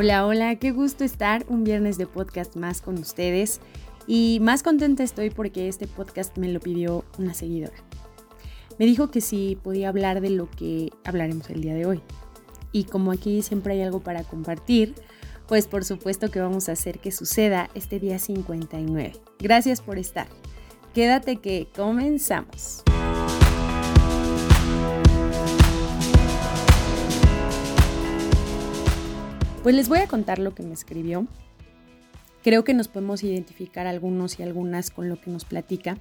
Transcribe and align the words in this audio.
Hola, 0.00 0.26
hola, 0.26 0.54
qué 0.54 0.70
gusto 0.70 1.02
estar 1.02 1.44
un 1.48 1.64
viernes 1.64 1.98
de 1.98 2.06
podcast 2.06 2.54
más 2.54 2.80
con 2.80 2.98
ustedes 2.98 3.60
y 4.06 4.38
más 4.40 4.62
contenta 4.62 5.02
estoy 5.02 5.30
porque 5.30 5.66
este 5.66 5.88
podcast 5.88 6.38
me 6.38 6.52
lo 6.52 6.60
pidió 6.60 7.04
una 7.18 7.34
seguidora. 7.34 7.74
Me 8.78 8.86
dijo 8.86 9.10
que 9.10 9.20
sí 9.20 9.58
podía 9.60 9.88
hablar 9.88 10.20
de 10.20 10.30
lo 10.30 10.48
que 10.52 10.90
hablaremos 11.04 11.50
el 11.50 11.62
día 11.62 11.74
de 11.74 11.84
hoy. 11.84 12.00
Y 12.70 12.84
como 12.84 13.10
aquí 13.10 13.42
siempre 13.42 13.72
hay 13.72 13.82
algo 13.82 13.98
para 13.98 14.22
compartir, 14.22 14.94
pues 15.48 15.66
por 15.66 15.84
supuesto 15.84 16.30
que 16.30 16.38
vamos 16.38 16.68
a 16.68 16.72
hacer 16.74 17.00
que 17.00 17.10
suceda 17.10 17.68
este 17.74 17.98
día 17.98 18.20
59. 18.20 19.14
Gracias 19.40 19.80
por 19.80 19.98
estar. 19.98 20.28
Quédate 20.94 21.38
que 21.38 21.66
comenzamos. 21.74 22.84
Pues 29.62 29.74
les 29.74 29.88
voy 29.88 29.98
a 29.98 30.06
contar 30.06 30.38
lo 30.38 30.54
que 30.54 30.62
me 30.62 30.72
escribió. 30.72 31.26
Creo 32.42 32.62
que 32.62 32.74
nos 32.74 32.86
podemos 32.86 33.24
identificar 33.24 33.86
algunos 33.86 34.38
y 34.38 34.44
algunas 34.44 34.90
con 34.90 35.08
lo 35.08 35.20
que 35.20 35.30
nos 35.30 35.44
platica. 35.44 35.98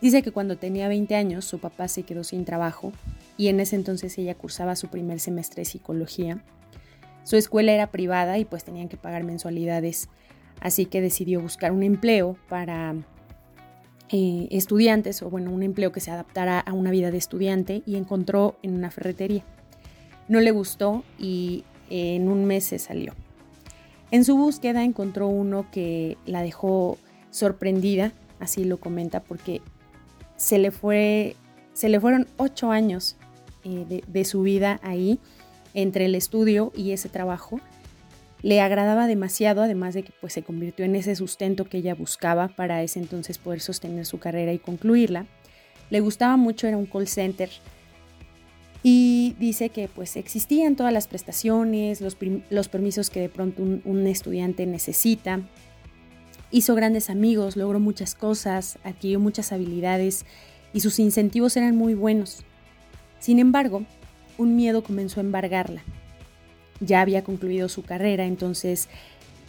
Dice 0.00 0.22
que 0.22 0.32
cuando 0.32 0.58
tenía 0.58 0.88
20 0.88 1.14
años 1.14 1.44
su 1.44 1.60
papá 1.60 1.86
se 1.88 2.02
quedó 2.02 2.24
sin 2.24 2.44
trabajo 2.44 2.92
y 3.36 3.48
en 3.48 3.60
ese 3.60 3.76
entonces 3.76 4.18
ella 4.18 4.34
cursaba 4.34 4.74
su 4.76 4.88
primer 4.88 5.20
semestre 5.20 5.60
de 5.60 5.66
psicología. 5.66 6.42
Su 7.22 7.36
escuela 7.36 7.72
era 7.72 7.86
privada 7.86 8.38
y 8.38 8.44
pues 8.44 8.64
tenían 8.64 8.88
que 8.88 8.96
pagar 8.96 9.22
mensualidades, 9.22 10.08
así 10.60 10.84
que 10.84 11.00
decidió 11.00 11.40
buscar 11.40 11.72
un 11.72 11.84
empleo 11.84 12.36
para 12.48 12.96
eh, 14.10 14.48
estudiantes 14.50 15.22
o 15.22 15.30
bueno, 15.30 15.52
un 15.52 15.62
empleo 15.62 15.92
que 15.92 16.00
se 16.00 16.10
adaptara 16.10 16.58
a 16.58 16.72
una 16.72 16.90
vida 16.90 17.10
de 17.10 17.18
estudiante 17.18 17.82
y 17.86 17.94
encontró 17.94 18.58
en 18.62 18.74
una 18.74 18.90
ferretería. 18.90 19.44
No 20.28 20.40
le 20.40 20.50
gustó 20.50 21.04
y 21.18 21.64
en 21.90 22.28
un 22.28 22.44
mes 22.44 22.64
se 22.64 22.78
salió. 22.78 23.14
En 24.10 24.24
su 24.24 24.36
búsqueda 24.36 24.84
encontró 24.84 25.28
uno 25.28 25.66
que 25.72 26.16
la 26.26 26.42
dejó 26.42 26.98
sorprendida, 27.30 28.12
así 28.38 28.64
lo 28.64 28.78
comenta, 28.78 29.20
porque 29.20 29.60
se 30.36 30.58
le, 30.58 30.70
fue, 30.70 31.36
se 31.72 31.88
le 31.88 32.00
fueron 32.00 32.28
ocho 32.36 32.70
años 32.70 33.16
eh, 33.64 34.02
de, 34.06 34.24
su 34.24 34.42
vida 34.42 34.78
ahí, 34.82 35.18
entre 35.72 36.04
el 36.04 36.14
estudio 36.14 36.72
y 36.76 36.92
ese 36.92 37.08
trabajo. 37.08 37.60
Le 38.42 38.60
agradaba 38.60 39.06
demasiado, 39.06 39.62
además 39.62 39.94
de 39.94 40.02
que 40.02 40.12
pues, 40.20 40.34
se 40.34 40.42
convirtió 40.42 40.84
en 40.84 40.96
ese 40.96 41.16
sustento 41.16 41.64
que 41.64 41.78
ella 41.78 41.94
buscaba 41.94 42.48
para 42.48 42.82
ese 42.82 43.00
entonces 43.00 43.38
poder 43.38 43.60
sostener 43.60 44.06
su 44.06 44.18
carrera 44.18 44.52
y 44.52 44.58
concluirla. 44.58 45.26
Le 45.90 46.00
gustaba 46.00 46.36
mucho, 46.36 46.66
era 46.68 46.76
un 46.76 46.86
call 46.86 47.08
center 47.08 47.50
y 48.86 49.34
dice 49.38 49.70
que 49.70 49.88
pues 49.88 50.14
existían 50.14 50.76
todas 50.76 50.92
las 50.92 51.08
prestaciones, 51.08 52.02
los, 52.02 52.18
los 52.50 52.68
permisos 52.68 53.08
que 53.08 53.18
de 53.18 53.30
pronto 53.30 53.62
un, 53.62 54.06
estudiante 54.06 54.66
necesita. 54.66 55.40
Hizo 56.50 56.74
grandes 56.74 57.08
amigos, 57.08 57.56
logró 57.56 57.80
muchas 57.80 58.14
cosas, 58.14 58.78
adquirió 58.84 59.20
muchas 59.20 59.52
habilidades 59.52 60.26
y 60.74 60.80
sus 60.80 60.98
incentivos 60.98 61.56
eran 61.56 61.74
muy 61.76 61.94
buenos. 61.94 62.42
Sin 63.20 63.38
embargo, 63.38 63.84
un 64.36 64.54
miedo 64.54 64.84
comenzó 64.84 65.20
a 65.20 65.22
embargarla. 65.22 65.82
Ya 66.80 67.00
había 67.00 67.24
concluido 67.24 67.70
su 67.70 67.84
carrera, 67.84 68.26
entonces 68.26 68.90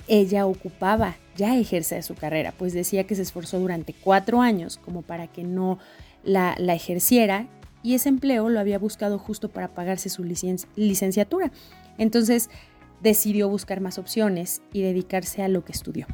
ella 0.08 0.46
ocupaba 0.46 1.18
ya 1.36 1.58
ejercer 1.58 2.04
su 2.04 2.16
carrera, 2.16 2.54
pues 2.58 2.72
decía 2.72 3.04
que 3.04 3.16
se 3.16 3.24
esforzó 3.24 3.60
durante 3.60 3.94
cuatro 3.94 4.40
años 4.40 4.78
como 4.78 5.02
para 5.02 5.28
que 5.28 5.44
no 5.44 5.78
la, 6.24 6.56
la 6.58 6.74
ejerciera 6.74 7.50
y 7.86 7.94
ese 7.94 8.10
empleo 8.10 8.50
lo 8.50 8.60
había 8.60 8.80
buscado 8.80 9.20
justo 9.20 9.50
para 9.50 9.68
pagarse 9.68 10.10
su 10.10 10.24
licenciatura. 10.24 11.52
Entonces 12.00 12.50
decidió 13.04 13.48
buscar 13.48 13.80
más 13.80 14.00
opciones 14.00 14.64
y 14.74 14.82
dedicarse 14.82 15.44
a 15.44 15.50
lo 15.50 15.64
que 15.64 15.74
estudió. 15.74 16.08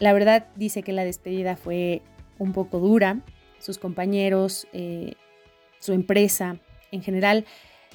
La 0.00 0.12
verdad 0.12 0.48
dice 0.56 0.82
que 0.82 0.92
la 0.92 1.04
despedida 1.04 1.54
fue 1.54 2.02
un 2.40 2.52
poco 2.52 2.80
dura. 2.80 3.20
Sus 3.60 3.78
compañeros, 3.78 4.66
eh, 4.72 5.12
su 5.78 5.92
empresa, 5.92 6.58
en 6.90 7.02
general, 7.02 7.44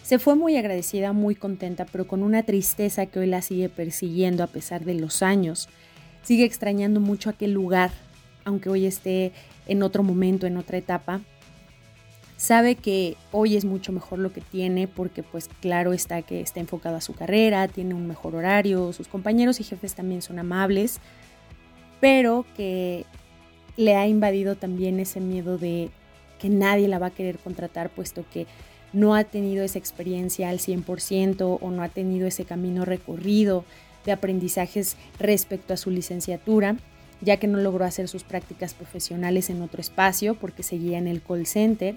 se 0.02 0.18
fue 0.18 0.36
muy 0.36 0.56
agradecida, 0.56 1.12
muy 1.12 1.36
contenta, 1.36 1.86
pero 1.86 2.08
con 2.08 2.24
una 2.24 2.44
tristeza 2.44 3.06
que 3.08 3.20
hoy 3.20 3.28
la 3.28 3.42
sigue 3.42 3.68
persiguiendo 3.68 4.46
a 4.46 4.48
pesar 4.48 4.86
de 4.86 4.94
los 4.94 5.24
años. 5.24 5.68
Sigue 6.24 6.46
extrañando 6.46 7.02
mucho 7.02 7.30
aquel 7.30 7.52
lugar, 7.52 7.92
aunque 8.46 8.70
hoy 8.70 8.86
esté 8.86 9.34
en 9.68 9.84
otro 9.84 10.04
momento, 10.04 10.48
en 10.48 10.56
otra 10.56 10.78
etapa, 10.78 11.20
sabe 12.42 12.74
que 12.74 13.18
hoy 13.32 13.56
es 13.56 13.66
mucho 13.66 13.92
mejor 13.92 14.18
lo 14.18 14.34
que 14.34 14.42
tiene 14.42 14.88
porque 14.88 15.22
pues 15.22 15.48
claro 15.60 15.94
está 15.94 16.24
que 16.24 16.42
está 16.42 16.60
enfocado 16.60 16.96
a 16.96 17.02
su 17.02 17.14
carrera, 17.14 17.68
tiene 17.68 17.94
un 17.94 18.08
mejor 18.08 18.34
horario, 18.34 18.94
sus 18.94 19.08
compañeros 19.08 19.60
y 19.60 19.64
jefes 19.64 19.94
también 19.94 20.24
son 20.24 20.40
amables, 20.40 21.00
pero 22.00 22.48
que 22.58 23.06
le 23.78 23.96
ha 23.96 24.08
invadido 24.08 24.56
también 24.56 25.00
ese 25.00 25.20
miedo 25.20 25.60
de 25.60 25.92
que 26.40 26.50
nadie 26.50 26.88
la 26.88 26.98
va 26.98 27.08
a 27.08 27.12
querer 27.12 27.38
contratar 27.38 27.92
puesto 27.92 28.26
que 28.34 28.48
no 28.92 29.14
ha 29.14 29.24
tenido 29.24 29.64
esa 29.64 29.78
experiencia 29.78 30.50
al 30.50 30.58
100% 30.58 31.60
o 31.62 31.70
no 31.70 31.84
ha 31.84 31.90
tenido 31.90 32.26
ese 32.26 32.46
camino 32.46 32.86
recorrido 32.86 33.66
de 34.04 34.14
aprendizajes 34.14 34.98
respecto 35.20 35.76
a 35.76 35.78
su 35.78 35.92
licenciatura, 35.92 36.76
ya 37.22 37.38
que 37.38 37.46
no 37.46 37.60
logró 37.60 37.86
hacer 37.86 38.08
sus 38.08 38.24
prácticas 38.24 38.74
profesionales 38.74 39.52
en 39.52 39.62
otro 39.62 39.80
espacio 39.80 40.34
porque 40.34 40.64
seguía 40.64 40.98
en 40.98 41.08
el 41.08 41.22
call 41.22 41.46
center 41.46 41.94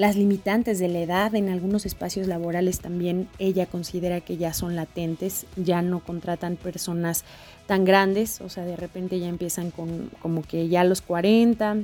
las 0.00 0.16
limitantes 0.16 0.78
de 0.78 0.88
la 0.88 1.00
edad 1.00 1.34
en 1.34 1.50
algunos 1.50 1.84
espacios 1.84 2.26
laborales 2.26 2.80
también 2.80 3.28
ella 3.38 3.66
considera 3.66 4.22
que 4.22 4.38
ya 4.38 4.54
son 4.54 4.74
latentes, 4.74 5.44
ya 5.56 5.82
no 5.82 6.00
contratan 6.00 6.56
personas 6.56 7.22
tan 7.66 7.84
grandes, 7.84 8.40
o 8.40 8.48
sea, 8.48 8.64
de 8.64 8.76
repente 8.76 9.20
ya 9.20 9.28
empiezan 9.28 9.70
con 9.70 10.10
como 10.22 10.40
que 10.40 10.68
ya 10.68 10.80
a 10.80 10.84
los 10.84 11.02
40, 11.02 11.80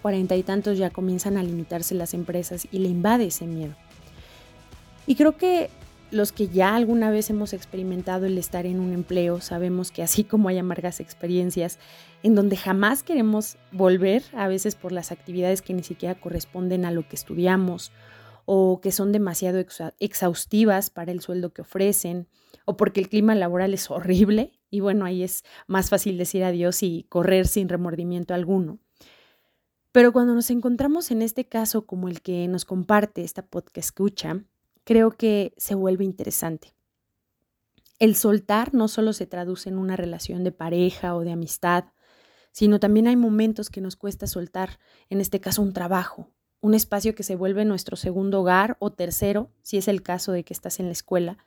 40 0.00 0.34
y 0.34 0.42
tantos 0.42 0.78
ya 0.78 0.88
comienzan 0.88 1.36
a 1.36 1.42
limitarse 1.42 1.94
las 1.94 2.14
empresas 2.14 2.66
y 2.72 2.78
le 2.78 2.88
invade 2.88 3.26
ese 3.26 3.44
miedo. 3.44 3.74
Y 5.06 5.14
creo 5.14 5.36
que 5.36 5.68
los 6.10 6.32
que 6.32 6.48
ya 6.48 6.74
alguna 6.74 7.10
vez 7.10 7.30
hemos 7.30 7.52
experimentado 7.52 8.26
el 8.26 8.38
estar 8.38 8.66
en 8.66 8.80
un 8.80 8.92
empleo, 8.92 9.40
sabemos 9.40 9.90
que 9.90 10.02
así 10.02 10.24
como 10.24 10.48
hay 10.48 10.58
amargas 10.58 11.00
experiencias 11.00 11.78
en 12.22 12.34
donde 12.34 12.56
jamás 12.56 13.02
queremos 13.02 13.56
volver, 13.72 14.22
a 14.32 14.48
veces 14.48 14.74
por 14.74 14.92
las 14.92 15.12
actividades 15.12 15.62
que 15.62 15.74
ni 15.74 15.82
siquiera 15.82 16.14
corresponden 16.14 16.84
a 16.84 16.90
lo 16.90 17.08
que 17.08 17.16
estudiamos 17.16 17.92
o 18.44 18.80
que 18.80 18.92
son 18.92 19.12
demasiado 19.12 19.64
exhaustivas 20.00 20.90
para 20.90 21.12
el 21.12 21.20
sueldo 21.20 21.52
que 21.52 21.62
ofrecen 21.62 22.26
o 22.64 22.76
porque 22.76 23.00
el 23.00 23.08
clima 23.08 23.34
laboral 23.34 23.74
es 23.74 23.90
horrible 23.90 24.52
y 24.70 24.80
bueno, 24.80 25.04
ahí 25.04 25.22
es 25.22 25.44
más 25.66 25.90
fácil 25.90 26.18
decir 26.18 26.44
adiós 26.44 26.82
y 26.82 27.06
correr 27.08 27.46
sin 27.46 27.68
remordimiento 27.68 28.34
alguno. 28.34 28.78
Pero 29.92 30.12
cuando 30.12 30.34
nos 30.34 30.50
encontramos 30.50 31.10
en 31.10 31.22
este 31.22 31.48
caso 31.48 31.86
como 31.86 32.08
el 32.08 32.22
que 32.22 32.46
nos 32.46 32.64
comparte 32.64 33.24
esta 33.24 33.42
podcast 33.42 33.76
escucha, 33.78 34.44
creo 34.90 35.12
que 35.12 35.54
se 35.56 35.76
vuelve 35.76 36.04
interesante. 36.04 36.74
El 38.00 38.16
soltar 38.16 38.74
no 38.74 38.88
solo 38.88 39.12
se 39.12 39.24
traduce 39.24 39.68
en 39.68 39.78
una 39.78 39.94
relación 39.94 40.42
de 40.42 40.50
pareja 40.50 41.14
o 41.14 41.20
de 41.20 41.30
amistad, 41.30 41.84
sino 42.50 42.80
también 42.80 43.06
hay 43.06 43.14
momentos 43.14 43.70
que 43.70 43.80
nos 43.80 43.94
cuesta 43.94 44.26
soltar, 44.26 44.80
en 45.08 45.20
este 45.20 45.40
caso 45.40 45.62
un 45.62 45.72
trabajo, 45.72 46.32
un 46.60 46.74
espacio 46.74 47.14
que 47.14 47.22
se 47.22 47.36
vuelve 47.36 47.64
nuestro 47.64 47.96
segundo 47.96 48.40
hogar 48.40 48.78
o 48.80 48.90
tercero, 48.90 49.52
si 49.62 49.76
es 49.76 49.86
el 49.86 50.02
caso 50.02 50.32
de 50.32 50.42
que 50.42 50.52
estás 50.52 50.80
en 50.80 50.86
la 50.86 50.92
escuela, 50.92 51.38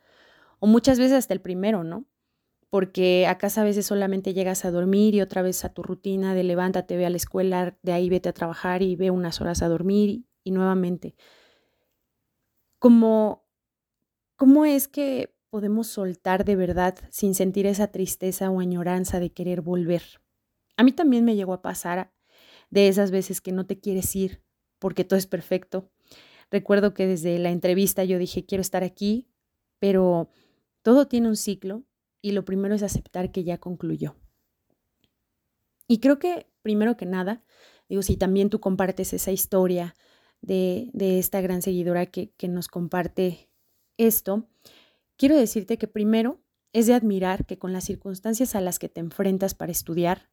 o 0.59 0.67
muchas 0.67 0.97
veces 0.97 1.17
hasta 1.17 1.33
el 1.33 1.41
primero, 1.41 1.83
¿no? 1.83 2.05
Porque 2.69 3.27
a 3.27 3.37
casa 3.37 3.59
a 3.59 3.65
veces 3.65 3.85
solamente 3.85 4.33
llegas 4.33 4.63
a 4.63 4.71
dormir 4.71 5.15
y 5.15 5.21
otra 5.21 5.41
vez 5.41 5.65
a 5.65 5.73
tu 5.73 5.83
rutina 5.83 6.33
de 6.33 6.43
levántate, 6.43 6.95
ve 6.95 7.05
a 7.05 7.09
la 7.09 7.17
escuela, 7.17 7.77
de 7.81 7.91
ahí 7.91 8.07
vete 8.09 8.29
a 8.29 8.33
trabajar 8.33 8.81
y 8.83 8.95
ve 8.95 9.11
unas 9.11 9.41
horas 9.41 9.61
a 9.61 9.67
dormir 9.67 10.23
y 10.45 10.51
nuevamente 10.51 11.17
como 12.83 13.47
cómo 14.35 14.65
es 14.65 14.89
que 14.89 15.33
podemos 15.49 15.87
soltar 15.87 16.43
de 16.43 16.57
verdad 16.57 16.97
sin 17.11 17.33
sentir 17.33 17.65
esa 17.65 17.87
tristeza 17.87 18.49
o 18.49 18.59
añoranza 18.59 19.21
de 19.21 19.31
querer 19.31 19.61
volver. 19.61 20.03
A 20.75 20.83
mí 20.83 20.91
también 20.91 21.23
me 21.23 21.37
llegó 21.37 21.53
a 21.53 21.61
pasar 21.61 22.11
de 22.71 22.89
esas 22.89 23.09
veces 23.09 23.39
que 23.39 23.53
no 23.53 23.65
te 23.65 23.79
quieres 23.79 24.13
ir 24.17 24.43
porque 24.79 25.05
todo 25.05 25.17
es 25.17 25.27
perfecto. 25.27 25.89
Recuerdo 26.51 26.93
que 26.93 27.07
desde 27.07 27.39
la 27.39 27.51
entrevista 27.51 28.03
yo 28.03 28.17
dije, 28.17 28.45
quiero 28.45 28.61
estar 28.61 28.83
aquí, 28.83 29.29
pero 29.79 30.29
todo 30.81 31.07
tiene 31.07 31.29
un 31.29 31.37
ciclo 31.37 31.85
y 32.21 32.33
lo 32.33 32.43
primero 32.43 32.75
es 32.75 32.83
aceptar 32.83 33.31
que 33.31 33.45
ya 33.45 33.59
concluyó. 33.59 34.17
Y 35.87 35.99
creo 35.99 36.19
que, 36.19 36.47
primero 36.63 36.97
que 36.97 37.05
nada, 37.05 37.45
digo, 37.87 38.01
si 38.01 38.17
también 38.17 38.49
tú 38.49 38.59
compartes 38.59 39.13
esa 39.13 39.31
historia 39.31 39.95
de, 40.43 40.91
esta 41.19 41.41
gran 41.41 41.61
seguidora 41.61 42.05
que, 42.05 42.31
que 42.35 42.47
nos 42.47 42.67
comparte 42.67 43.49
esto, 43.97 44.47
quiero 45.17 45.35
decirte 45.35 45.77
que 45.77 45.87
primero 45.87 46.41
es 46.73 46.87
de 46.87 46.93
admirar 46.93 47.45
que 47.45 47.57
con 47.57 47.73
las 47.73 47.85
circunstancias 47.85 48.55
a 48.55 48.61
las 48.61 48.77
que 48.77 48.89
te 48.89 48.99
enfrentas 48.99 49.55
para 49.55 49.71
estudiar, 49.71 50.29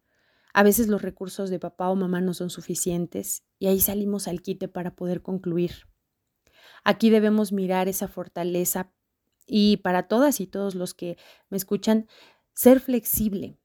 a 0.53 0.63
veces 0.63 0.89
los 0.89 1.03
recursos 1.03 1.49
de 1.49 1.61
papá 1.61 1.89
o 1.91 1.97
mamá 1.97 2.21
no 2.21 2.35
son 2.35 2.51
suficientes 2.51 3.45
y 3.59 3.69
ahí 3.69 3.81
salimos 3.81 4.27
al 4.27 4.43
quite 4.43 4.67
para 4.69 4.97
poder 4.97 5.23
concluir. 5.23 5.87
Aquí 6.83 7.11
debemos 7.11 7.53
mirar 7.53 7.89
esa 7.89 8.09
fortaleza 8.09 8.93
y 9.47 9.79
para 9.79 10.09
todas 10.09 10.41
y 10.41 10.47
todos 10.47 10.75
los 10.75 10.95
que 10.95 11.19
me 11.51 11.57
escuchan, 11.57 12.09
ser 12.53 12.81
flexible. 12.81 13.59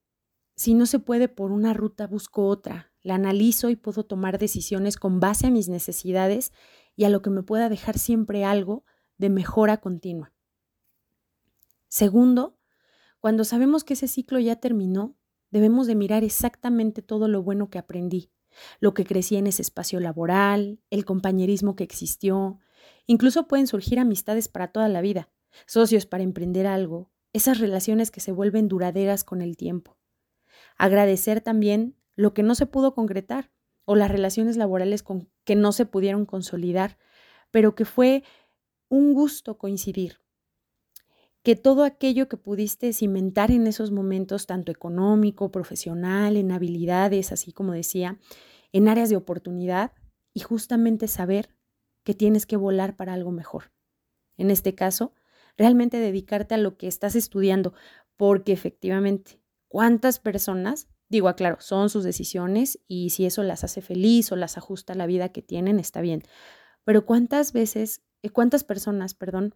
Si 0.56 0.74
no 0.74 0.86
se 0.86 1.00
puede 1.00 1.28
por 1.28 1.52
una 1.52 1.74
ruta, 1.74 2.08
busco 2.08 2.48
otra. 2.48 2.94
La 3.06 3.14
analizo 3.14 3.70
y 3.70 3.76
puedo 3.76 4.04
tomar 4.04 4.40
decisiones 4.40 4.98
con 4.98 5.20
base 5.20 5.46
a 5.46 5.52
mis 5.52 5.70
necesidades 5.70 6.52
y 6.96 7.04
a 7.04 7.10
lo 7.10 7.22
que 7.22 7.30
me 7.30 7.44
pueda 7.44 7.70
dejar 7.70 8.00
siempre 8.00 8.44
algo 8.44 8.84
de 9.20 9.30
mejora 9.30 9.78
continua. 9.78 10.34
Segundo, 11.88 12.58
cuando 13.20 13.44
sabemos 13.44 13.84
que 13.84 13.94
ese 13.94 14.08
ciclo 14.08 14.40
ya 14.40 14.56
terminó, 14.56 15.16
debemos 15.52 15.86
de 15.86 15.94
mirar 15.94 16.24
exactamente 16.24 17.04
todo 17.04 17.28
lo 17.28 17.44
bueno 17.44 17.70
que 17.70 17.78
aprendí, 17.78 18.32
lo 18.80 18.96
que 18.96 19.06
crecí 19.06 19.36
en 19.36 19.46
ese 19.46 19.62
espacio 19.62 20.00
laboral, 20.00 20.80
el 20.90 21.06
compañerismo 21.06 21.76
que 21.76 21.84
existió. 21.84 22.60
Incluso 23.06 23.48
pueden 23.48 23.68
surgir 23.68 24.00
amistades 24.00 24.48
para 24.48 24.72
toda 24.72 24.90
la 24.90 25.02
vida, 25.02 25.30
socios 25.68 26.08
para 26.08 26.24
emprender 26.24 26.66
algo, 26.66 27.12
esas 27.34 27.60
relaciones 27.60 28.10
que 28.10 28.20
se 28.20 28.32
vuelven 28.32 28.68
duraderas 28.68 29.24
con 29.24 29.44
el 29.44 29.58
tiempo. 29.58 29.96
Agradecer 30.76 31.42
también 31.42 31.96
lo 32.16 32.34
que 32.34 32.44
no 32.44 32.56
se 32.56 32.66
pudo 32.66 32.94
concretar 32.94 33.52
o 33.86 33.96
las 33.96 34.10
relaciones 34.10 34.58
laborales 34.58 35.04
con, 35.04 35.30
que 35.44 35.56
no 35.56 35.72
se 35.72 35.86
pudieron 35.86 36.26
consolidar, 36.26 36.98
pero 37.52 37.76
que 37.76 37.86
fue 37.86 38.24
un 38.90 39.14
gusto 39.14 39.58
coincidir. 39.58 40.20
Que 41.44 41.56
todo 41.56 41.84
aquello 41.84 42.28
que 42.28 42.38
pudiste 42.38 42.92
cimentar 42.94 43.52
en 43.52 43.68
esos 43.68 43.92
momentos, 43.92 44.48
tanto 44.48 44.72
económico, 44.72 45.52
profesional, 45.52 46.38
en 46.38 46.52
habilidades, 46.52 47.32
así 47.32 47.52
como 47.52 47.74
decía, 47.74 48.18
en 48.72 48.88
áreas 48.88 49.10
de 49.10 49.16
oportunidad, 49.16 49.94
y 50.34 50.42
justamente 50.42 51.08
saber 51.08 51.50
que 52.04 52.14
tienes 52.14 52.46
que 52.46 52.58
volar 52.58 52.96
para 52.96 53.14
algo 53.14 53.32
mejor. 53.32 53.72
En 54.38 54.52
este 54.52 54.76
caso, 54.76 55.14
realmente 55.58 55.98
dedicarte 55.98 56.56
a 56.56 56.58
lo 56.58 56.78
que 56.78 56.88
estás 56.88 57.16
estudiando, 57.16 57.74
porque 58.18 58.52
efectivamente, 58.52 59.40
¿cuántas 59.68 60.20
personas, 60.20 60.88
digo, 61.10 61.28
aclaro, 61.28 61.58
son 61.60 61.90
sus 61.90 62.04
decisiones 62.04 62.80
y 62.88 63.12
si 63.12 63.26
eso 63.26 63.44
las 63.44 63.64
hace 63.64 63.82
feliz 63.82 64.32
o 64.32 64.36
las 64.36 64.58
ajusta 64.58 64.94
a 64.94 64.96
la 64.96 65.06
vida 65.06 65.30
que 65.30 65.42
tienen, 65.42 65.80
está 65.80 66.02
bien. 66.02 66.24
Pero 66.84 67.06
¿cuántas 67.06 67.54
veces, 67.54 68.04
eh, 68.22 68.30
cuántas 68.30 68.64
personas, 68.64 69.14
perdón, 69.14 69.56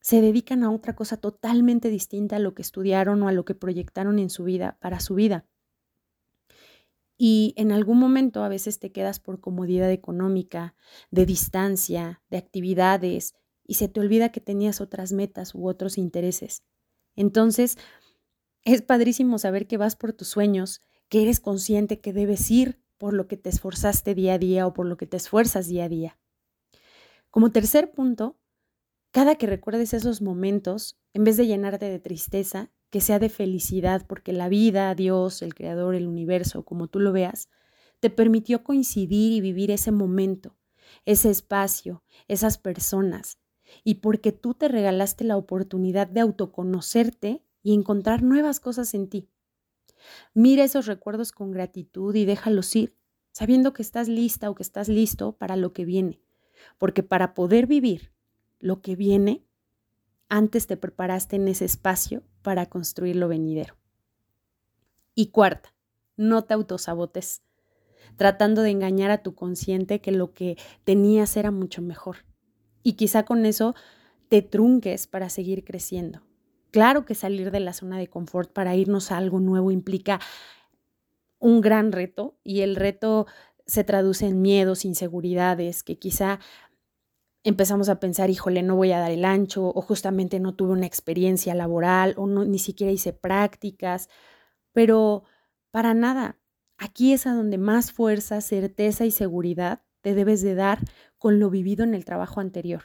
se 0.00 0.20
dedican 0.20 0.64
a 0.64 0.70
otra 0.70 0.94
cosa 0.94 1.16
totalmente 1.16 1.90
distinta 1.90 2.36
a 2.36 2.40
lo 2.40 2.54
que 2.54 2.62
estudiaron 2.62 3.22
o 3.22 3.28
a 3.28 3.32
lo 3.32 3.44
que 3.44 3.54
proyectaron 3.54 4.18
en 4.18 4.30
su 4.30 4.44
vida, 4.44 4.78
para 4.80 5.00
su 5.00 5.14
vida? 5.14 5.46
Y 7.22 7.52
en 7.58 7.70
algún 7.70 7.98
momento 7.98 8.42
a 8.42 8.48
veces 8.48 8.78
te 8.78 8.92
quedas 8.92 9.20
por 9.20 9.40
comodidad 9.40 9.90
económica, 9.90 10.74
de 11.10 11.26
distancia, 11.26 12.22
de 12.30 12.38
actividades, 12.38 13.34
y 13.66 13.74
se 13.74 13.88
te 13.88 14.00
olvida 14.00 14.32
que 14.32 14.40
tenías 14.40 14.80
otras 14.80 15.12
metas 15.12 15.54
u 15.54 15.68
otros 15.68 15.98
intereses. 15.98 16.64
Entonces, 17.16 17.76
es 18.64 18.82
padrísimo 18.82 19.38
saber 19.38 19.66
que 19.66 19.76
vas 19.76 19.96
por 19.96 20.12
tus 20.12 20.28
sueños, 20.28 20.80
que 21.10 21.22
eres 21.22 21.40
consciente 21.40 22.00
que 22.00 22.14
debes 22.14 22.50
ir 22.50 22.80
por 22.96 23.12
lo 23.12 23.26
que 23.26 23.36
te 23.36 23.50
esforzaste 23.50 24.14
día 24.14 24.34
a 24.34 24.38
día 24.38 24.66
o 24.66 24.72
por 24.72 24.86
lo 24.86 24.96
que 24.96 25.06
te 25.06 25.18
esfuerzas 25.18 25.66
día 25.66 25.84
a 25.84 25.88
día. 25.88 26.18
Como 27.30 27.50
tercer 27.50 27.90
punto, 27.92 28.38
cada 29.10 29.34
que 29.34 29.46
recuerdes 29.46 29.92
esos 29.92 30.22
momentos, 30.22 30.98
en 31.12 31.24
vez 31.24 31.36
de 31.36 31.46
llenarte 31.46 31.86
de 31.86 31.98
tristeza, 31.98 32.70
que 32.90 33.00
sea 33.00 33.18
de 33.18 33.28
felicidad, 33.28 34.06
porque 34.06 34.32
la 34.32 34.48
vida, 34.48 34.94
Dios, 34.94 35.42
el 35.42 35.54
Creador, 35.54 35.94
el 35.94 36.06
universo, 36.06 36.64
como 36.64 36.86
tú 36.86 37.00
lo 37.00 37.12
veas, 37.12 37.48
te 37.98 38.10
permitió 38.10 38.62
coincidir 38.62 39.32
y 39.32 39.40
vivir 39.40 39.70
ese 39.70 39.90
momento, 39.90 40.56
ese 41.04 41.30
espacio, 41.30 42.04
esas 42.28 42.56
personas, 42.58 43.38
y 43.82 43.96
porque 43.96 44.30
tú 44.32 44.54
te 44.54 44.68
regalaste 44.68 45.24
la 45.24 45.36
oportunidad 45.36 46.06
de 46.06 46.20
autoconocerte 46.20 47.44
y 47.62 47.74
encontrar 47.74 48.22
nuevas 48.22 48.60
cosas 48.60 48.94
en 48.94 49.08
ti. 49.08 49.28
Mira 50.34 50.64
esos 50.64 50.86
recuerdos 50.86 51.32
con 51.32 51.50
gratitud 51.50 52.14
y 52.14 52.24
déjalos 52.24 52.74
ir, 52.76 52.96
sabiendo 53.32 53.72
que 53.72 53.82
estás 53.82 54.08
lista 54.08 54.50
o 54.50 54.54
que 54.54 54.62
estás 54.62 54.88
listo 54.88 55.32
para 55.32 55.56
lo 55.56 55.72
que 55.72 55.84
viene, 55.84 56.20
porque 56.78 57.02
para 57.02 57.34
poder 57.34 57.66
vivir 57.66 58.12
lo 58.58 58.82
que 58.82 58.96
viene, 58.96 59.44
antes 60.28 60.66
te 60.66 60.76
preparaste 60.76 61.36
en 61.36 61.48
ese 61.48 61.64
espacio 61.64 62.22
para 62.42 62.66
construir 62.66 63.16
lo 63.16 63.28
venidero. 63.28 63.76
Y 65.14 65.30
cuarta, 65.30 65.74
no 66.16 66.44
te 66.44 66.54
autosabotes, 66.54 67.42
tratando 68.16 68.62
de 68.62 68.70
engañar 68.70 69.10
a 69.10 69.22
tu 69.22 69.34
consciente 69.34 70.00
que 70.00 70.12
lo 70.12 70.32
que 70.32 70.56
tenías 70.84 71.36
era 71.36 71.50
mucho 71.50 71.82
mejor 71.82 72.18
y 72.82 72.94
quizá 72.94 73.24
con 73.24 73.46
eso 73.46 73.74
te 74.28 74.42
trunques 74.42 75.06
para 75.06 75.28
seguir 75.28 75.64
creciendo. 75.64 76.22
Claro 76.70 77.04
que 77.04 77.14
salir 77.14 77.50
de 77.50 77.60
la 77.60 77.72
zona 77.72 77.98
de 77.98 78.08
confort 78.08 78.52
para 78.52 78.76
irnos 78.76 79.10
a 79.10 79.16
algo 79.16 79.40
nuevo 79.40 79.70
implica 79.70 80.20
un 81.38 81.60
gran 81.60 81.90
reto 81.90 82.38
y 82.44 82.60
el 82.60 82.76
reto 82.76 83.26
se 83.66 83.84
traduce 83.84 84.26
en 84.26 84.42
miedos, 84.42 84.84
inseguridades, 84.84 85.82
que 85.82 85.98
quizá 85.98 86.38
empezamos 87.42 87.88
a 87.88 87.98
pensar, 87.98 88.30
híjole, 88.30 88.62
no 88.62 88.76
voy 88.76 88.92
a 88.92 88.98
dar 89.00 89.10
el 89.10 89.24
ancho 89.24 89.66
o 89.74 89.80
justamente 89.82 90.40
no 90.40 90.54
tuve 90.54 90.72
una 90.72 90.86
experiencia 90.86 91.54
laboral 91.54 92.14
o 92.16 92.26
no, 92.26 92.44
ni 92.44 92.58
siquiera 92.58 92.92
hice 92.92 93.12
prácticas, 93.12 94.08
pero 94.72 95.24
para 95.70 95.94
nada. 95.94 96.38
Aquí 96.78 97.12
es 97.12 97.26
a 97.26 97.34
donde 97.34 97.58
más 97.58 97.92
fuerza, 97.92 98.40
certeza 98.40 99.04
y 99.04 99.10
seguridad 99.10 99.82
te 100.02 100.14
debes 100.14 100.42
de 100.42 100.54
dar 100.54 100.78
con 101.18 101.38
lo 101.40 101.50
vivido 101.50 101.84
en 101.84 101.94
el 101.94 102.04
trabajo 102.04 102.40
anterior 102.40 102.84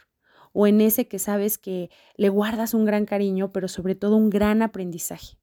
o 0.58 0.68
en 0.68 0.80
ese 0.80 1.10
que 1.10 1.20
sabes 1.20 1.58
que 1.58 1.90
le 2.16 2.30
guardas 2.30 2.74
un 2.74 2.86
gran 2.86 3.06
cariño, 3.06 3.52
pero 3.52 3.68
sobre 3.68 3.94
todo 3.94 4.16
un 4.16 4.30
gran 4.30 4.62
aprendizaje. 4.62 5.38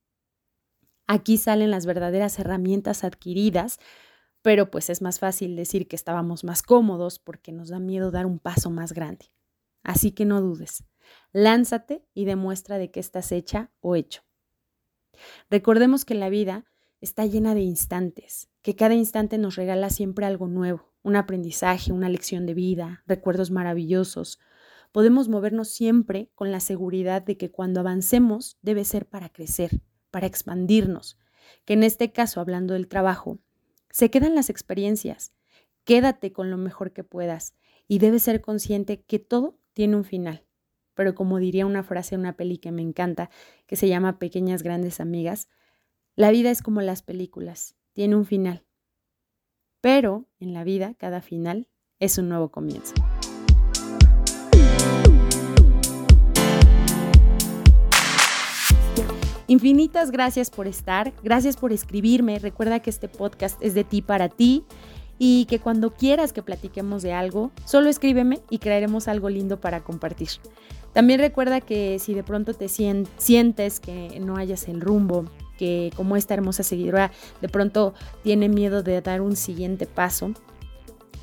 Aquí 1.06 1.36
salen 1.36 1.70
las 1.70 1.84
verdaderas 1.84 2.38
herramientas 2.38 3.04
adquiridas, 3.04 3.78
pero 4.40 4.70
pues 4.70 4.88
es 4.88 5.02
más 5.02 5.18
fácil 5.18 5.54
decir 5.54 5.86
que 5.86 5.96
estábamos 5.96 6.44
más 6.44 6.62
cómodos 6.62 7.18
porque 7.18 7.52
nos 7.52 7.68
da 7.68 7.78
miedo 7.78 8.10
dar 8.10 8.24
un 8.24 8.38
paso 8.38 8.70
más 8.70 8.94
grande. 8.94 9.26
Así 9.82 10.12
que 10.12 10.24
no 10.24 10.40
dudes, 10.40 10.84
lánzate 11.32 12.06
y 12.14 12.24
demuestra 12.24 12.78
de 12.78 12.90
qué 12.90 12.98
estás 12.98 13.32
hecha 13.32 13.70
o 13.80 13.96
hecho. 13.96 14.22
Recordemos 15.50 16.06
que 16.06 16.14
la 16.14 16.30
vida 16.30 16.64
está 17.02 17.26
llena 17.26 17.54
de 17.54 17.60
instantes, 17.60 18.48
que 18.62 18.76
cada 18.76 18.94
instante 18.94 19.36
nos 19.36 19.56
regala 19.56 19.90
siempre 19.90 20.24
algo 20.24 20.48
nuevo, 20.48 20.94
un 21.02 21.16
aprendizaje, 21.16 21.92
una 21.92 22.08
lección 22.08 22.46
de 22.46 22.54
vida, 22.54 23.02
recuerdos 23.06 23.50
maravillosos. 23.50 24.38
Podemos 24.92 25.28
movernos 25.28 25.68
siempre 25.68 26.30
con 26.34 26.52
la 26.52 26.60
seguridad 26.60 27.22
de 27.22 27.38
que 27.38 27.50
cuando 27.50 27.80
avancemos 27.80 28.58
debe 28.60 28.84
ser 28.84 29.06
para 29.06 29.30
crecer, 29.30 29.80
para 30.10 30.26
expandirnos, 30.26 31.18
que 31.64 31.72
en 31.72 31.82
este 31.82 32.12
caso, 32.12 32.40
hablando 32.40 32.74
del 32.74 32.88
trabajo, 32.88 33.38
se 33.90 34.10
quedan 34.10 34.34
las 34.34 34.50
experiencias. 34.50 35.32
Quédate 35.84 36.32
con 36.32 36.50
lo 36.50 36.58
mejor 36.58 36.92
que 36.92 37.04
puedas 37.04 37.54
y 37.88 37.98
debes 37.98 38.22
ser 38.22 38.42
consciente 38.42 39.02
que 39.02 39.18
todo 39.18 39.58
tiene 39.72 39.96
un 39.96 40.04
final. 40.04 40.46
Pero 40.94 41.14
como 41.14 41.38
diría 41.38 41.64
una 41.64 41.82
frase 41.82 42.14
en 42.14 42.20
una 42.20 42.36
peli 42.36 42.58
que 42.58 42.70
me 42.70 42.82
encanta, 42.82 43.30
que 43.66 43.76
se 43.76 43.88
llama 43.88 44.18
Pequeñas 44.18 44.62
Grandes 44.62 45.00
Amigas, 45.00 45.48
la 46.14 46.30
vida 46.30 46.50
es 46.50 46.62
como 46.62 46.82
las 46.82 47.02
películas, 47.02 47.76
tiene 47.94 48.16
un 48.16 48.26
final. 48.26 48.66
Pero 49.80 50.28
en 50.38 50.52
la 50.52 50.64
vida 50.64 50.94
cada 50.94 51.22
final 51.22 51.68
es 51.98 52.18
un 52.18 52.28
nuevo 52.28 52.50
comienzo. 52.50 52.94
Infinitas 59.52 60.10
gracias 60.10 60.48
por 60.48 60.66
estar, 60.66 61.12
gracias 61.22 61.58
por 61.58 61.74
escribirme. 61.74 62.38
Recuerda 62.38 62.80
que 62.80 62.88
este 62.88 63.06
podcast 63.06 63.62
es 63.62 63.74
de 63.74 63.84
ti 63.84 64.00
para 64.00 64.30
ti 64.30 64.64
y 65.18 65.44
que 65.44 65.58
cuando 65.58 65.92
quieras 65.92 66.32
que 66.32 66.42
platiquemos 66.42 67.02
de 67.02 67.12
algo, 67.12 67.50
solo 67.66 67.90
escríbeme 67.90 68.40
y 68.48 68.60
crearemos 68.60 69.08
algo 69.08 69.28
lindo 69.28 69.60
para 69.60 69.84
compartir. 69.84 70.30
También 70.94 71.20
recuerda 71.20 71.60
que 71.60 71.98
si 71.98 72.14
de 72.14 72.22
pronto 72.22 72.54
te 72.54 72.70
sientes 72.70 73.78
que 73.78 74.18
no 74.20 74.38
hayas 74.38 74.68
el 74.68 74.80
rumbo, 74.80 75.26
que 75.58 75.92
como 75.96 76.16
esta 76.16 76.32
hermosa 76.32 76.62
seguidora 76.62 77.12
de 77.42 77.50
pronto 77.50 77.92
tiene 78.22 78.48
miedo 78.48 78.82
de 78.82 79.02
dar 79.02 79.20
un 79.20 79.36
siguiente 79.36 79.84
paso, 79.84 80.32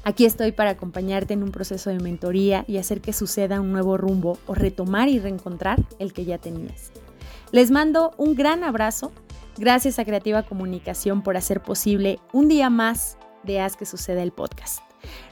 Aquí 0.05 0.23
estoy 0.23 0.53
para 0.53 0.71
acompañarte 0.71 1.33
en 1.33 1.43
un 1.43 1.51
proceso 1.51 1.89
de 1.89 1.99
mentoría 1.99 2.63
y 2.67 2.77
hacer 2.77 3.01
que 3.01 3.11
suceda 3.11 3.59
un 3.59 3.73
nuevo 3.73 3.97
rumbo 3.97 4.37
o 4.47 4.55
retomar 4.55 5.09
y 5.09 5.19
reencontrar 5.19 5.83
el 5.99 6.13
que 6.13 6.23
ya 6.23 6.37
tenías. 6.37 6.93
Les 7.51 7.71
mando 7.71 8.13
un 8.17 8.35
gran 8.35 8.63
abrazo. 8.63 9.11
Gracias 9.57 9.99
a 9.99 10.05
Creativa 10.05 10.43
Comunicación 10.43 11.23
por 11.23 11.35
hacer 11.35 11.61
posible 11.61 12.19
un 12.31 12.47
día 12.47 12.69
más 12.69 13.17
de 13.43 13.59
Haz 13.59 13.75
que 13.75 13.85
suceda 13.85 14.21
el 14.21 14.31
podcast. 14.31 14.79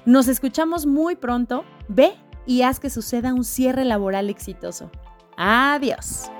Nos 0.06 0.28
escuchamos 0.28 0.86
muy 0.86 1.16
pronto. 1.16 1.64
Ve 1.88 2.14
y 2.46 2.64
haz 2.64 2.80
que 2.80 2.90
suceda 2.90 3.34
un 3.34 3.44
cierre 3.44 3.86
laboral 3.86 4.30
exitoso. 4.30 4.90
Adiós. 5.38 6.32